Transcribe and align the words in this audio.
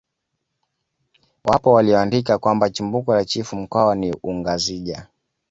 Wapo 1.43 1.71
walioandika 1.73 2.37
kwamba 2.37 2.69
chimbuko 2.69 3.13
la 3.15 3.25
chifu 3.25 3.55
mkwawa 3.55 3.95
ni 3.95 4.15
ungazija 4.23 5.07